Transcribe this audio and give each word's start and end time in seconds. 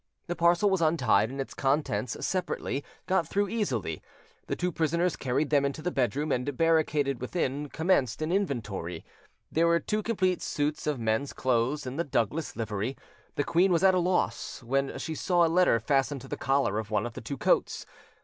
The 0.25 0.35
parcel 0.35 0.67
was 0.67 0.81
untied, 0.81 1.29
and 1.29 1.39
its 1.39 1.53
contents, 1.53 2.17
separately, 2.25 2.83
got 3.05 3.27
through 3.27 3.49
easily. 3.49 4.01
The 4.47 4.55
two 4.55 4.71
prisoners 4.71 5.15
carried 5.15 5.51
them 5.51 5.63
into 5.63 5.83
the 5.83 5.91
bedroom, 5.91 6.31
and, 6.31 6.57
barricaded 6.57 7.21
within, 7.21 7.69
commenced 7.69 8.19
an 8.23 8.31
inventory. 8.31 9.05
There 9.51 9.67
were 9.67 9.79
two 9.79 10.01
complete 10.01 10.41
suits 10.41 10.87
of 10.87 10.97
men's 10.99 11.33
clothes 11.33 11.85
in 11.85 11.97
the 11.97 12.03
Douglas 12.03 12.55
livery. 12.55 12.97
The 13.35 13.43
queen 13.43 13.71
was 13.71 13.83
at 13.83 13.93
a 13.93 13.99
loss, 13.99 14.63
when 14.63 14.97
she 14.97 15.13
saw 15.13 15.45
a 15.45 15.45
letter 15.47 15.79
fastened 15.79 16.21
to 16.21 16.27
the 16.27 16.35
collar 16.35 16.79
of 16.79 16.89
one 16.89 17.05
of 17.05 17.13
the 17.13 17.21
two 17.21 17.37
coats. 17.37 17.85